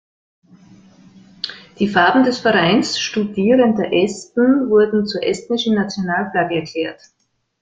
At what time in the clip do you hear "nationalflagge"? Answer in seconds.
5.75-6.55